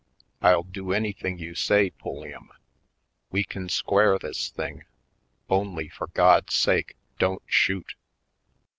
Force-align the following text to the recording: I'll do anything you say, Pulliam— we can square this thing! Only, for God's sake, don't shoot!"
I'll 0.41 0.63
do 0.63 0.93
anything 0.93 1.37
you 1.37 1.53
say, 1.53 1.91
Pulliam— 1.91 2.49
we 3.31 3.43
can 3.43 3.69
square 3.69 4.17
this 4.17 4.49
thing! 4.49 4.83
Only, 5.47 5.89
for 5.89 6.07
God's 6.07 6.55
sake, 6.55 6.95
don't 7.19 7.43
shoot!" 7.45 7.93